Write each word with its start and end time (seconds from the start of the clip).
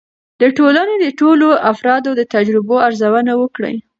د 0.41 0.43
ټولنې 0.57 0.95
د 0.99 1.07
ټولو 1.19 1.47
افرادو 1.71 2.11
د 2.19 2.21
تجربو 2.33 2.75
ارزونه 2.87 3.31
وکړئ. 3.41 3.75